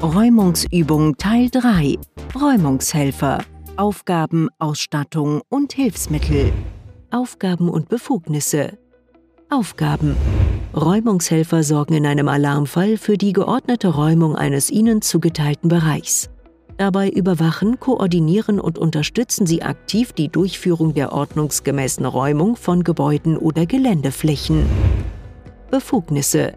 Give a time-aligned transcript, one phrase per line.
[0.00, 1.98] Räumungsübung Teil 3
[2.40, 3.40] Räumungshelfer.
[3.76, 6.52] Aufgaben, Ausstattung und Hilfsmittel.
[7.10, 8.78] Aufgaben und Befugnisse.
[9.50, 10.16] Aufgaben.
[10.72, 16.30] Räumungshelfer sorgen in einem Alarmfall für die geordnete Räumung eines ihnen zugeteilten Bereichs.
[16.76, 23.66] Dabei überwachen, koordinieren und unterstützen sie aktiv die Durchführung der ordnungsgemäßen Räumung von Gebäuden oder
[23.66, 24.64] Geländeflächen.
[25.72, 26.54] Befugnisse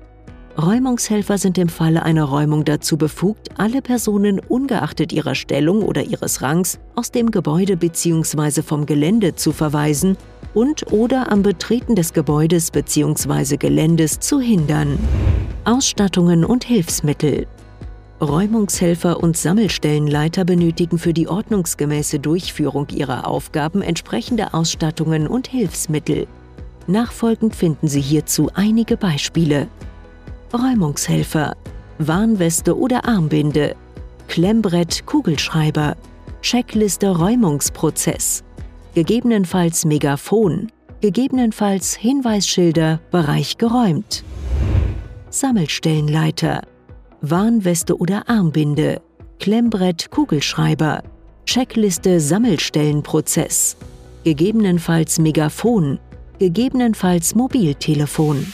[0.57, 6.41] Räumungshelfer sind im Falle einer Räumung dazu befugt, alle Personen ungeachtet ihrer Stellung oder ihres
[6.41, 8.61] Rangs aus dem Gebäude bzw.
[8.61, 10.17] vom Gelände zu verweisen
[10.53, 13.55] und oder am Betreten des Gebäudes bzw.
[13.57, 14.99] Geländes zu hindern.
[15.63, 17.47] Ausstattungen und Hilfsmittel
[18.21, 26.27] Räumungshelfer und Sammelstellenleiter benötigen für die ordnungsgemäße Durchführung ihrer Aufgaben entsprechende Ausstattungen und Hilfsmittel.
[26.85, 29.67] Nachfolgend finden Sie hierzu einige Beispiele.
[30.53, 31.55] Räumungshelfer,
[31.97, 33.75] Warnweste oder Armbinde,
[34.27, 35.95] Klemmbrett, Kugelschreiber,
[36.41, 38.43] Checkliste Räumungsprozess,
[38.93, 44.23] gegebenenfalls Megafon, gegebenenfalls Hinweisschilder, Bereich geräumt.
[45.29, 46.61] Sammelstellenleiter,
[47.21, 49.01] Warnweste oder Armbinde,
[49.39, 51.03] Klemmbrett, Kugelschreiber,
[51.45, 53.77] Checkliste Sammelstellenprozess,
[54.23, 55.99] gegebenenfalls Megafon,
[56.39, 58.45] gegebenenfalls Mobiltelefon.